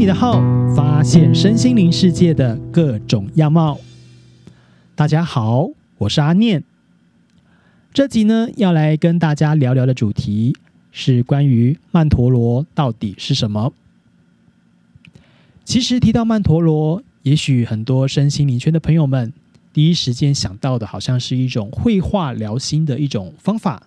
[0.00, 0.40] 你的号，
[0.74, 3.78] 发现身心灵世界的各种样貌。
[4.94, 5.68] 大家好，
[5.98, 6.64] 我是阿念。
[7.92, 10.56] 这集呢，要来跟大家聊聊的主题
[10.90, 13.74] 是关于曼陀罗到底是什么。
[15.66, 19.30] 其实提到曼陀罗，也许很多身心灵圈的朋友们
[19.74, 23.82] 第一时间想到的，好像是一种绘画疗心的一种方法。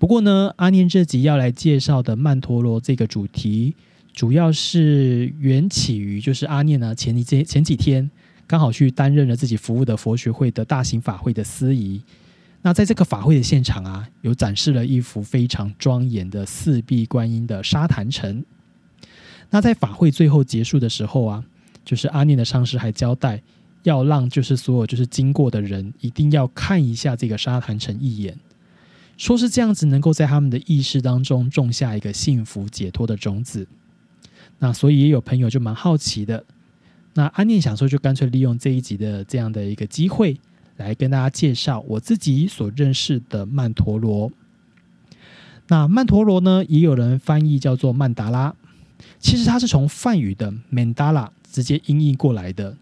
[0.00, 3.76] 不过呢，阿念这集要来介绍的曼陀罗这个主题，
[4.18, 8.10] 主要是缘起于就是阿念呢前几前几天
[8.48, 12.02] 刚好去担任了自己服务的佛学会的大型法会的司仪。
[12.62, 18.44] 那在这个法会的现场啊，有展示了一幅非常庄严的四壁观音的沙坛城。
[19.50, 21.44] 那在法会最后结束的时候啊，
[21.84, 23.40] 就是阿念的上师还交代，
[23.84, 28.36] 要让就是所有就是经过的人一定要看一下这个沙坛城一眼。
[29.16, 33.64] 说是这样子，能够在他们的意识当中种下一个幸福解脱的种子。
[34.58, 36.44] 那所以也有朋友就蛮好奇的。
[37.14, 40.38] 那安念想说，就干脆利用这一集的这样的一个机会，
[40.76, 44.30] 来跟大家介绍我自己所认识的曼陀罗。
[45.68, 48.54] 那曼陀罗呢，也有人翻译叫做曼达拉，
[49.18, 52.76] 其实它是从梵语的 mandala 直接音译过来的，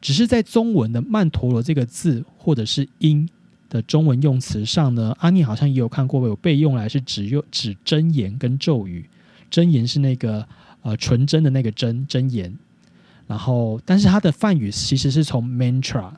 [0.00, 3.28] 只是在中文的曼陀罗这个字或者是音。
[3.68, 9.08] 的中文用词上呢，阿念好像也有看过，有被用来是指用指真言跟咒语。
[9.48, 10.44] 真言是那个
[10.82, 12.56] 呃纯真的那个真真言，
[13.26, 16.10] 然后但是它的梵语其实是从 mantra，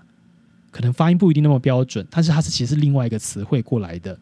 [0.70, 4.18] 可能发音不一定那么标准，但是它是其实另外一个词汇过来的，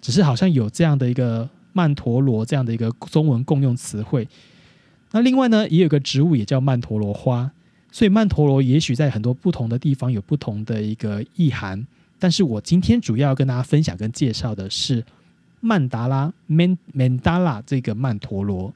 [0.00, 4.26] 只是好像有这样的一个曼陀罗这样的一个中文共用词汇。
[5.12, 7.50] 那另外呢，也有个植物也叫曼陀罗花，
[7.92, 11.86] 所以曼陀罗也许在很多不同的地方有不同的一个意涵。
[12.18, 15.04] 但是我今天主要要跟大家分享跟介绍的是
[15.60, 18.72] 曼达拉 （man mandala） 这个曼陀罗。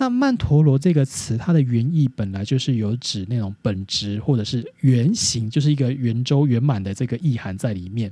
[0.00, 8.10] 那曼陀罗这个词，它的原意本来就是有指那种本质或者是圆形，就是一个圆周圆满的这个意涵在里面。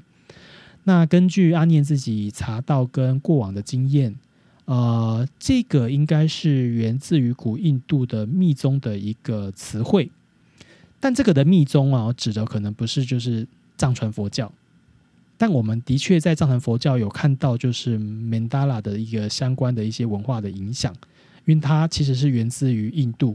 [0.84, 4.15] 那根据阿念自己查到跟过往的经验，
[4.66, 10.10] 呃，这个应该是源自于古印度的密宗的一个词汇。
[11.00, 13.48] 但这个的密宗啊，指的可能不是就是。
[13.81, 14.53] 藏传佛教，
[15.37, 20.93] 但我们的确在藏传佛教有看到，就是曼达拉的一个相关的一些文化的影响，
[21.48, 23.34] 因为它其实是源自于印度。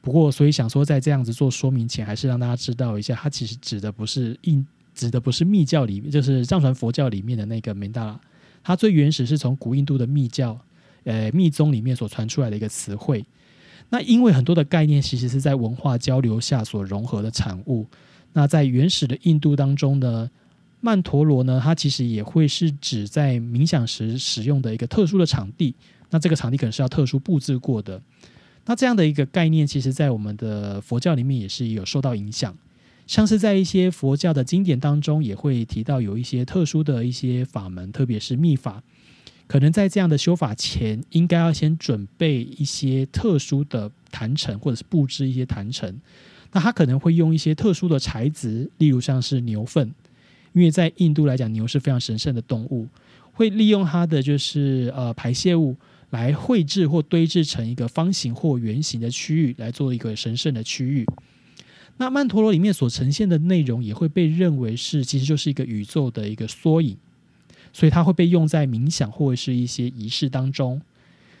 [0.00, 8.20] 不过，所以想说在这样子做说明前，还是让大家知道一下，它其实指的不是印，指的不是密教里，就是藏传佛教里面的那个明达拉，
[8.62, 10.58] 它最原始是从古印度的密教，
[11.04, 13.24] 呃，密宗里面所传出来的一个词汇。
[13.90, 17.86] 那因为很多的概念其实是在文化交流下所融合的产物。
[18.32, 20.28] 那在原始的印度当中呢，
[20.80, 25.74] 曼陀罗呢，它其实也会是指在冥想时使用的一个特殊的场地。
[26.10, 28.00] 那这个场地可能是要特殊布置过的。
[28.66, 32.56] 那这样的一个概念，其实在我们的佛教里面也是有受到影响。
[33.06, 38.82] 像是在一些佛教的经典当中，也会提到有一些特殊的一些法门，特别是密法，
[39.46, 45.98] 可能在这样的修法前，应该要先准备一些特殊的坛城，或者是布置一些坛城。
[46.52, 49.90] 那他可能会用一些特殊的材质，例如像是牛粪，
[50.52, 52.86] 因为在印度来讲，牛是非常神圣的动物，
[53.32, 55.74] 会利用它的就是呃排泄物
[56.10, 61.06] 来绘制或堆制成一个方形或圆形的区域，来做一个神圣的区域。
[61.96, 66.96] 那曼陀罗里面所呈现的内容也会被认为是其实就是一个宇宙的一个缩影，
[67.72, 70.80] 所以它会被用在冥想或者是一些仪式当中。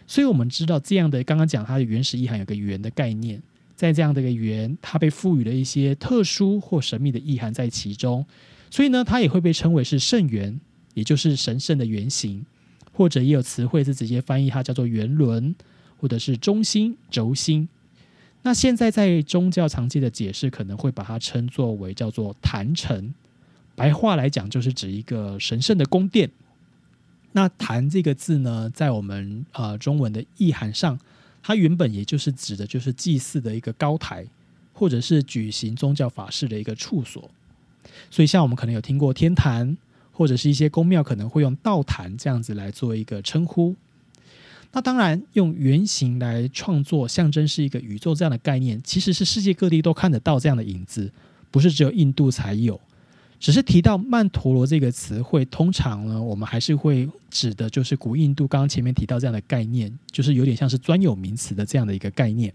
[0.06, 3.42] 所以我们知道这样的刚刚讲它的原始意涵有个圆的概念。
[3.76, 8.26] 在这样的一个圆，它被赋予了一些特殊或神秘的意涵在其中，
[8.70, 10.58] 所以呢，它也会被称为是圣圆，
[10.94, 12.44] 也就是神圣的圆形，
[12.98, 15.54] 或者也有词汇是直接翻译它叫做圆轮，
[16.00, 17.68] 或者是中心轴心。
[18.42, 23.14] 那现在在宗教常见的解释，可能会把它称作为叫做坛城，
[23.76, 26.28] 白话来讲就是指一个神圣的宫殿。
[27.30, 30.98] 那坛这个字呢，在我们呃中文的意涵上。
[31.40, 34.26] 它原本也就是指的，就是祭祀的一个高台，
[34.74, 37.30] 或者是举行宗教法事的一个处所。
[38.10, 39.78] 所以，像我们可能有听过天坛，
[40.18, 43.72] 或者是一些宫庙可能会用道坛这样子来做一个称呼。
[44.72, 51.08] 那当然，用圆形来创作，象征是一个宇宙这样的概念，其实是世界各地都看得到这样的影子，
[51.52, 52.80] 不是只有印度才有。
[53.38, 62.52] 只是提到曼陀罗这个词汇，通常呢，我们还是会指的就是古印度刚刚前面提到这样的概念，就是有点像是专有名词的这样的一个概念。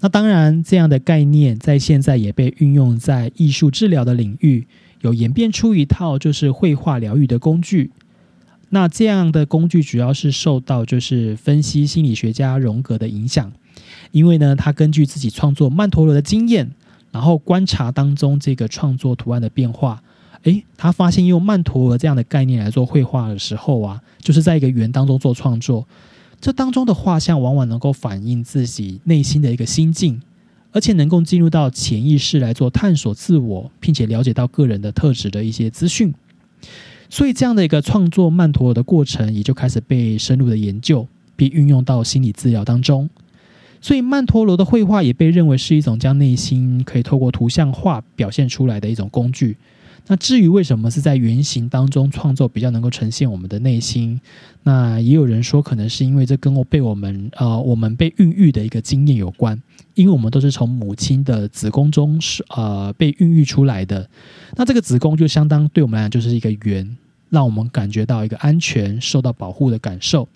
[0.00, 4.66] 那当然，这样的概念在现在也被运用在艺术治疗的领域，
[5.00, 7.90] 有演变出一套就是绘画疗愈的工具。
[8.70, 13.50] 那这样的工具主要是受到就是分析心理学家荣格的影响，
[14.10, 16.70] 因为呢，他根据自己创作曼陀罗的经验，
[17.10, 20.02] 然后观察当中这个创作图案的变化，
[20.42, 25.86] 诶，他发现用曼陀罗这样的概念来做绘画的时候啊，就是在一个圆当中做创作，
[26.38, 30.20] 这当中的画像往往能够反映自己内心的一个心境，
[30.72, 36.14] 而且能够进入到潜意识来做探索自我，并且了解到个人的特质的一些资讯。
[37.10, 43.08] 所以，这样的一个创作曼陀罗的过程，也就开始被深入的研究，并运用到心理治疗当中。
[43.80, 49.56] 所以，曼陀罗的绘画也被认为是一种将内心可以透过图像化表现出来的一种工具。
[50.10, 54.18] 那至于为什么是在圆形当中创作比较能够呈现我们的内心，
[54.62, 59.62] 那也有人说，可能是因为这跟我被我们呃我们被孕育的一个经验有关，
[59.92, 64.08] 因为我们都是从母亲的子宫中是呃被孕育出来的，
[64.56, 66.96] 那这个子宫就相当对我们来讲就是一个圆，
[67.28, 70.26] 让我们感觉到一个安全、受到保护的感受。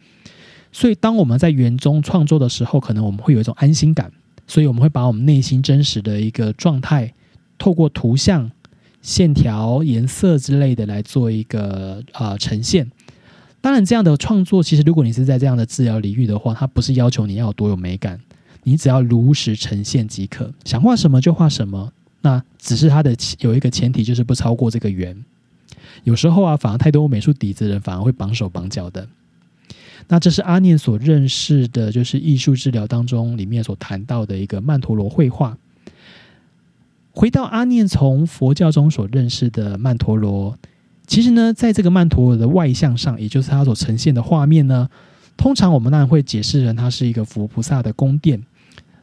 [0.70, 4.12] 所以，当我们在圆中创作的时候，可能我们会有一种安心感，
[4.46, 7.14] 所以我们会把我们内心真实的一个状态，
[7.56, 8.50] 透过图像。
[9.02, 12.90] 线条、颜色之类的来做一个呃呈现。
[13.60, 18.18] 当然，这样的创作其实，如果你是在这样的治疗领域的话，它不是要求你要有多有美感，
[18.62, 20.52] 你只要如实呈现即可。
[20.64, 21.92] 想画什么就画什么。
[22.22, 25.24] 那只是它的有一个前提，就是不超过这个圆。
[26.04, 29.06] 有时候啊，反而太多美术底子的人反而会绑手绑脚的。
[30.08, 35.56] 那这是阿念所认识的，就是艺术治疗当中里面所谈到的一个曼陀罗绘画。
[37.12, 40.58] 回到阿念从佛教中所认识的曼陀罗，
[41.06, 44.88] 其实呢，在这个曼陀罗的外向上，也就是它所呈现的画面呢，
[45.36, 48.42] 通常我们当然会解释成它是一个佛菩萨的宫殿。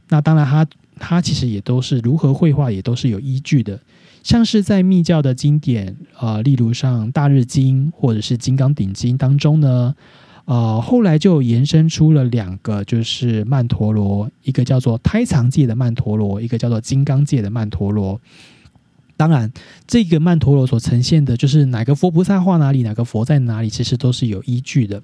[0.09, 0.65] 那当然，它
[0.99, 3.79] 它其实也都是如何绘画，也都是有依据的。
[4.23, 9.95] 像是在密教的经典，呃，例如像《大日经》或者是《金刚顶经》当中呢。
[10.49, 18.19] 呃，后来就延伸出了两个，就是曼陀罗，一个叫做胎藏界的曼陀罗，一个叫做金刚界的曼陀罗。
[19.15, 19.51] 当然，
[19.85, 24.99] 这个曼陀罗所呈现的，就是哪个佛菩萨画哪里，哪个佛在哪里，其实都是有依据的。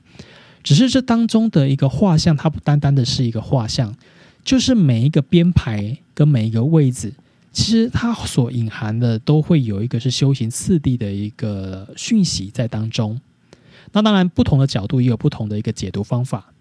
[0.63, 3.93] 只是这当中的一个画像，它不单单的是一个画像，
[4.43, 7.13] 就是每一个编排跟每一个位置，
[7.51, 13.21] 其实它所隐含的都会有一个是修行次第的一个讯息在当中。
[13.95, 16.51] 那当然，不同的角度也有不同的一个解读方法。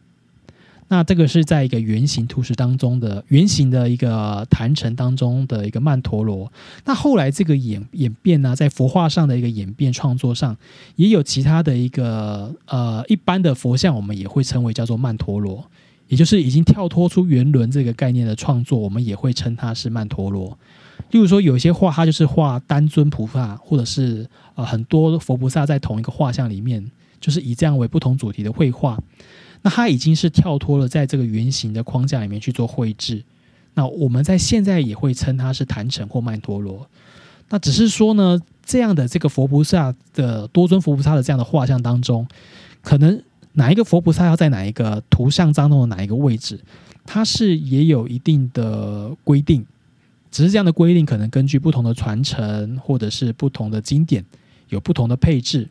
[0.86, 6.52] 那这个是在一个圆形图示当中的圆形的一个坛城当中的一个曼陀罗。
[6.84, 10.56] 那后来这个演演变呢，在佛画上的一个演变创作上，
[10.94, 15.64] 也有其他的一个呃一般的佛像，我们也会称为叫做曼陀罗，
[16.06, 20.56] 也就是已经跳脱出圆轮这个概念的创作，我们也会称它是曼陀罗。
[21.10, 26.88] 例如说，有些画它就是画单尊菩萨，或者是呃很多佛菩萨在同一个画像里面。
[27.20, 29.02] 就是以这样为不同主题的绘画，
[29.62, 33.22] 那它已经是跳脱了在这个圆形的框架里面去做绘制。
[33.74, 36.88] 那我们在现在也会称它是坛城或曼陀罗。
[37.48, 42.26] 那只是说呢，这样的这个佛菩萨的多尊佛菩萨的这样的画像当中，
[42.82, 43.22] 可能
[43.52, 46.60] 哪一个佛菩萨要在哪一个图像当中的哪一个位置，
[47.04, 49.64] 它是也有一定的规定。
[50.30, 54.24] 只是这样的规定可能根据不同的传承或者是不同的经典
[54.68, 55.68] 有不同的配置。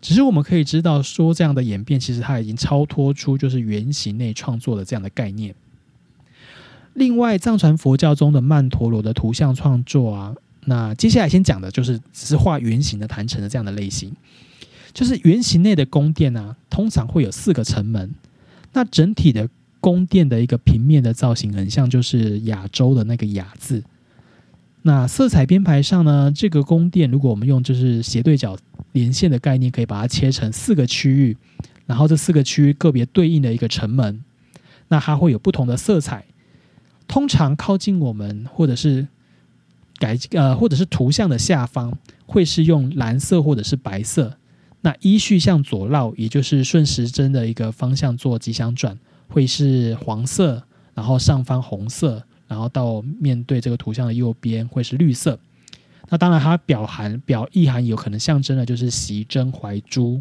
[0.00, 5.54] 只是我们可以知道，说这样的演变，其实它已经超脱出就是圆形内创作的这样的概念。
[6.94, 14.12] 另外，藏传佛教中的曼陀罗的图像创作啊，那接下来先讲的就是只是画圆形的坛城的这样的类型。
[14.92, 18.12] 就是圆形内的宫殿啊，通常会有四个城门。
[18.72, 23.84] 那整体的宫殿的一个平面的造型，很像就是亚洲的那个“亚”字。
[24.82, 28.56] 那色彩编排上呢，这个宫殿如果我们用就是斜对角。
[28.92, 31.36] 连线的概念可以把它切成四个区域，
[31.86, 34.24] 然后这四个区域个别对应的一个城门，
[34.88, 36.24] 那它会有不同的色彩。
[37.06, 39.06] 通常靠近我们或者是
[40.00, 41.96] 改呃或者是图像的下方，
[42.26, 44.36] 会是用蓝色或者是白色。
[44.80, 55.38] 那依序向左绕，也就是顺时针的一个方向做吉祥转，会是黄色，然后上方红色，然后到面对这个图像的右边会是绿色。
[56.08, 60.20] 那当然，它表含表意涵有可能象征的，就是习珍怀珠，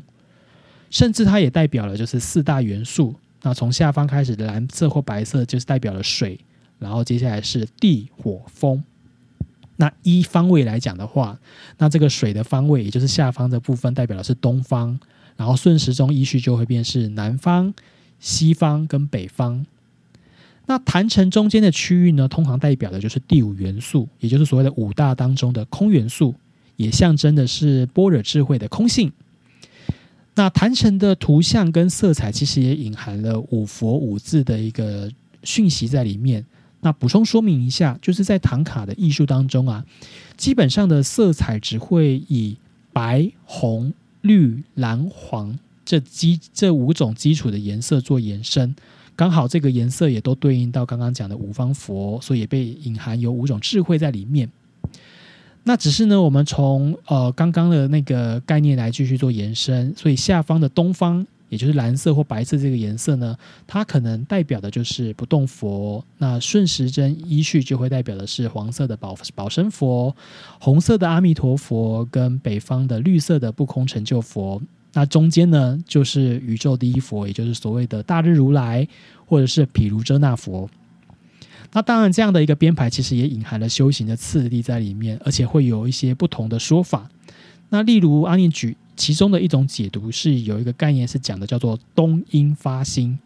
[0.91, 3.15] 甚至它也代表了就是四大元素。
[3.41, 6.39] 那从下方开始蓝色或白色就是代表了水，
[6.77, 8.83] 然后接下来是地火风。
[9.77, 11.39] 那一方位来讲的话，
[11.79, 14.99] 那这个水的方位，也就是下方的部分，代表的是东方，
[15.35, 17.73] 然后顺时钟依序就会变是南方、
[18.19, 19.65] 西方跟北方。
[20.69, 26.35] 那坛城中间的区域呢，通常代表的就是第五元素，也就是所谓的五大当中的空元素，
[26.75, 29.11] 也象征的是般若智慧的空性。
[30.35, 35.11] 那坛城的图像跟色彩其实也隐含了五佛五字的一个
[35.41, 36.45] 讯息在里面。
[36.81, 39.83] 那补充说明一下，就是在唐卡的艺术当中啊，
[40.37, 42.55] 基本上的色彩只会以
[42.93, 48.75] 白、红、绿、蓝、黄这基这五种基础的颜色做延伸。
[49.19, 54.49] 刚好这个颜色也都对应到刚刚讲的五方佛，所以也被隐含有五种智慧在里面。
[55.65, 63.35] 那只是呢，我们从呃刚刚的那个概念来继续做延伸，所以下方的东方，也就是蓝色或白色这个颜色呢，
[63.67, 66.01] 它可能代表的就是不动佛。
[66.17, 70.15] 那顺时针依序就会代表的是黄色的宝宝生佛，
[70.61, 74.61] 红色的阿弥陀佛，跟北方的绿色的不空成就佛。
[74.93, 78.87] 那中间呢，就是宇宙第一佛，也就是所谓的大日如来，
[79.25, 80.69] 或者是毗卢遮那佛。
[81.71, 87.07] 那当然，这样的一个编排其实也隐含了修行的次第在里面，而且会有一些不同的说法。
[87.69, 93.19] 那例如阿念举其中的一种解读是有一个概念是讲的叫做东因发心，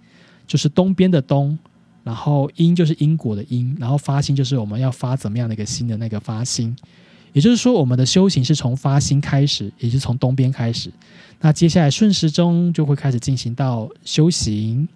[0.46, 1.58] 就是东边的东，
[2.04, 6.76] 然后因就是因果的因，然后发心就是我们要发怎么样的一个心的那个发心。
[7.34, 10.92] 也就是说，我们的修行是从发心开始，也是从东边开始。
[11.42, 14.88] 那接下来顺时钟就会开始进行到修行，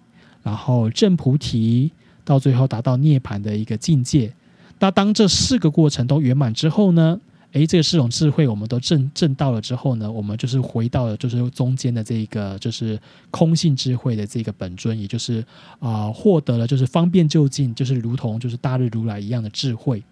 [0.42, 1.92] 然后证菩提，
[2.24, 4.32] 到最后达到涅槃的一个境界。
[4.78, 7.20] 那当这四个过程都圆满之后呢？
[7.52, 15.42] 诶，这四种智慧我们都证证到了之后呢，我们就是回到了就是中间的这个就是空性智慧的这个本尊，也就是
[15.78, 20.02] 啊获得了就是方便就近，就是如同就是大日如来一样的智慧。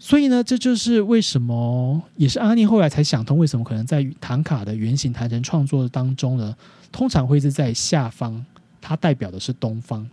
[0.00, 6.56] 所以呢，这就是为什么也是阿尼后来才想通，为什么可能在唐卡的原型坛城创作当中呢，
[6.92, 8.44] 通常会是在下方，
[8.80, 10.08] 它代表的是东方，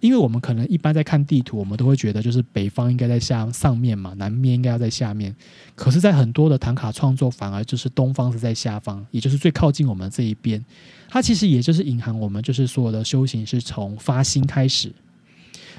[0.00, 5.32] 因为我们可能一般在看地图，我们都会觉得就是北方应该在下上面嘛，南面应该要在下面，
[5.76, 10.62] 可是，在很多的唐卡创作，反而就是东方是在下方，也就是最靠近我们这一边，
[11.08, 14.92] 它其实也就是隐含我们就是所有的修行是从发心开始，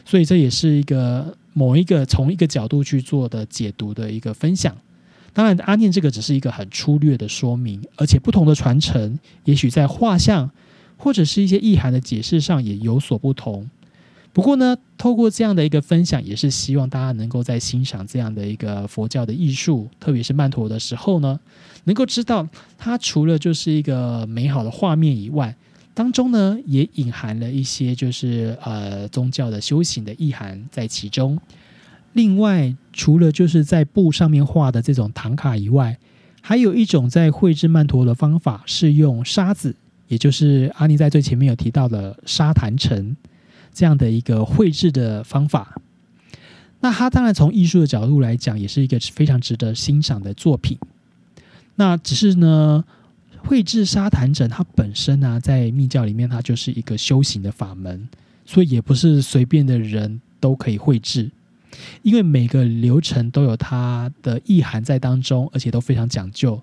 [0.06, 1.36] 所以这也是一个。
[1.58, 4.76] 某一个从一个角度去做的解读的一个分享，
[5.32, 10.52] 当然阿念这个只是一个很粗略的说明，而且不同的传承，也许在画像
[10.98, 13.70] 或者是一些意涵的解释上也有所不同。
[14.34, 21.40] 不过呢，透过这样的一个分享，也是希望大家能够在欣赏这样的一个佛教的艺术，特别是曼陀的时候呢，
[21.86, 22.46] 能够知道
[22.78, 25.56] 它除了就是一个美好的画面以外。
[25.96, 31.40] 当中呢，也隐含了一些就是呃宗教的修行的意涵在其中。
[32.12, 35.98] 另外，除了就是在布上面画的这种唐卡以外，
[36.42, 39.74] 还有一种在绘制曼陀罗的方法是用沙子，
[40.10, 43.16] 也就是阿尼在最前面有提到的沙坛城
[43.74, 45.82] 这样的一个绘制的方法。
[46.82, 50.78] 那它当然从艺术的角度来讲，也是一个非常值得欣赏的作品。
[51.76, 52.84] 那只是呢。
[53.46, 58.08] 绘制沙坛枕，它本身呢，在密教里面，它就是一个修行的法门，
[58.46, 61.30] 所以也不是随便的人都可以绘制，
[62.02, 66.62] 因为每个流程都有它的意涵在当中，而且都非常讲究。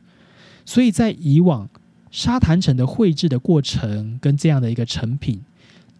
[0.64, 1.68] 所以在以往
[2.10, 5.40] 沙坛城的绘制的过程跟这样的一个成品，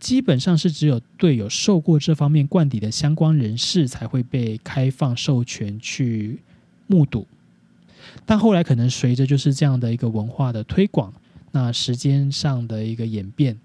[0.01, 6.41] 基本上是只有对有受过这方面灌底的相关人士才会被开放授权去
[6.89, 7.27] 目睹。
[8.25, 11.13] 但后来可能随着就是这样的一个文化的推广，
[11.51, 13.59] 那时间上的一个演变，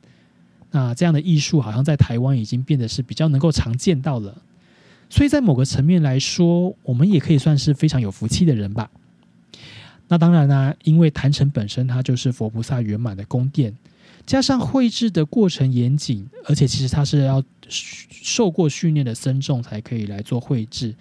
[0.72, 4.42] 那这样的艺术好像在台湾已经变得是比较能够常见到了。
[5.10, 8.90] 所以在某个层面来说，我们也可以算是非常有福气的人吧。
[10.10, 13.76] 那当然呢，因为坛城本身它就是佛菩萨圆满的宫殿，
[14.26, 20.94] 加上绘制的过程严谨，而且其实它是要受过训练的僧众才可以来做绘制。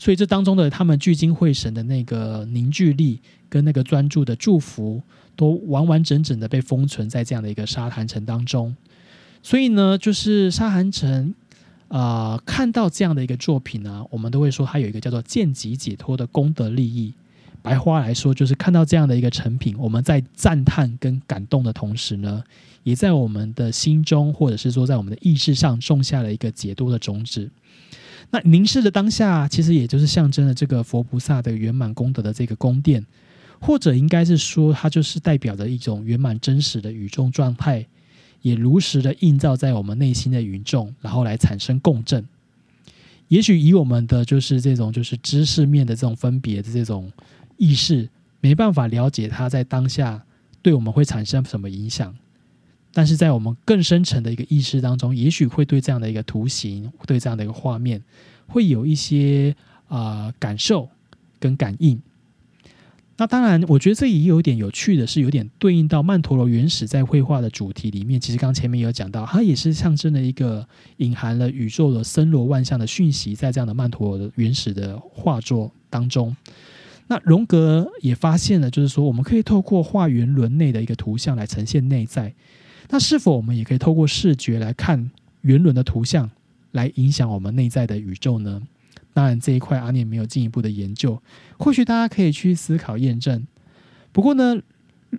[0.00, 5.02] 所以这当中的他们聚精会神的那个凝聚力跟那个专注的祝福，
[5.36, 8.74] 都完完整整的被封存在这样的一个沙坛城当中。
[9.42, 11.34] 所以呢，就是沙坛城
[11.88, 17.12] 啊，看到这样的一个作品呢，我们都会说它有一个叫做见即解脱的功德利益。
[17.60, 22.42] 白话来说，就是看到这样的一个成品，我们在赞叹跟感动的同时呢，
[22.84, 27.50] 也在我们的心中，或者是说在我们的意识上种下了一个解脱的种子。
[28.30, 33.04] 那凝视的当下，其实也就是象征了这个佛菩萨的圆满功德的这个宫殿，
[33.60, 37.84] 或者应该是说，它就是代表着一种圆满真实的宇宙状态，
[38.42, 42.24] 也如实的映照在我们内心的宇宙，然后来产生共振。
[43.26, 47.12] 也许以我们的就是这种就是知识面的这种分别的这种
[47.56, 48.08] 意识，
[48.40, 50.22] 没办法了解它在当下
[50.62, 52.16] 对我们会产生什么影响。
[52.92, 58.02] 但是在我们更深层的一个意识当中，也许会对这样的一个图形，对这样的一个画面，
[58.46, 59.54] 会有一些
[59.88, 60.88] 啊感受
[61.38, 62.00] 跟感应。
[63.16, 68.18] 那当然，我觉得这也有点有趣的是，有点对应到曼陀罗原始在绘画的主题里面。
[68.18, 70.66] 其实刚前面有讲到，它也是象征了一个
[70.96, 76.34] 隐含了宇宙的森罗万象的讯息，在这样的曼陀罗的原始的画作当中。
[77.08, 82.32] 那荣格也发现了，就是说我们可以透过画圆轮内的一个图像来呈现内在。
[82.90, 85.10] 那是否我们也可以透过视觉来看
[85.42, 86.30] 圆轮的图像，
[86.72, 88.60] 来影响我们内在的宇宙呢？
[89.12, 91.20] 当然，这一块阿念没有进一步的研究，
[91.58, 93.46] 或许大家可以去思考验证。
[94.12, 94.56] 不过呢，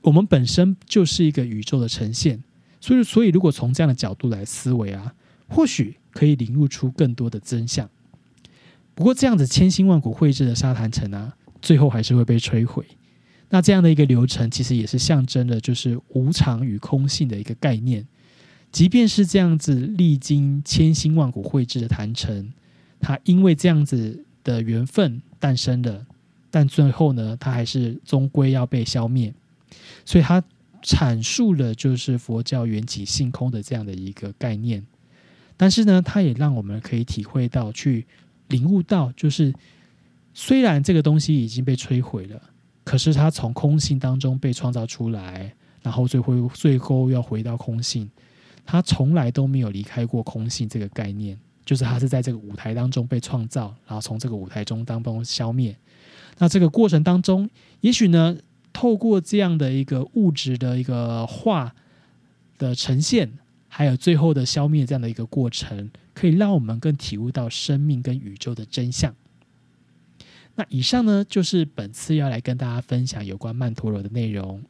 [0.04, 2.42] 我们本身就是一个宇宙的呈现，
[2.80, 5.14] 所以，所以如果从这样的角度来思维啊，
[5.48, 7.90] 或许可以领悟出更多的真相。
[8.96, 12.86] 不过，这样子千辛万苦绘制的沙坛城啊，最后还是会被摧毁。
[13.52, 18.08] 那这样的一个流程，其实也是象征了就是无常与空性的一个概念。
[18.72, 22.52] 即便是这样子历经千辛万苦绘制的坛城。
[23.02, 26.06] 它因为这样子的缘分诞生了，
[26.50, 29.34] 但最后呢，它还是终归要被消灭。
[30.06, 30.42] 所以它
[30.82, 34.86] 阐述了就是佛教缘起性空的这样的一个概念。
[35.58, 38.06] 但是呢，它也让我们可以体会到、去
[38.48, 39.54] 领悟到，就是
[40.34, 42.42] 虽然这个东西已经被摧毁了，
[42.84, 48.10] 可是它从空性当中被创造出来，然后最后最后要回到空性，
[48.66, 51.38] 它从来都没有离开过空性这个概念。
[51.64, 55.78] 就是它是在这个舞台当中被创造，然后从这个舞台中当中消灭。
[56.40, 57.48] 那这个过程当中，
[57.82, 58.36] 也许呢，
[58.74, 61.74] 透过这样的一个物质的一个画
[62.58, 63.32] 的呈现，
[63.68, 69.16] 还有最后的消灭这样的一个过程，可以让我们更体悟到生命跟宇宙的真相。
[70.62, 74.62] 那以上呢，就是本次要来跟大家分享有关曼陀罗的内容。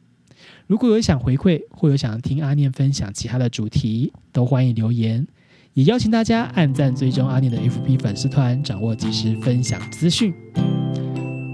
[0.66, 5.26] 如果有想回馈，或有想听阿念分享其他的主题，都欢迎留言。
[5.74, 10.32] 也邀请大家按赞追踪阿念的 FB 粉丝团，掌握及时分享资讯。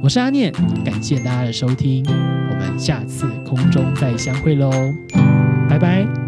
[0.04, 0.52] 我是阿念，
[0.84, 4.70] 感谢大家的收听，我们下次空中再相会喽。
[5.68, 6.27] 拜拜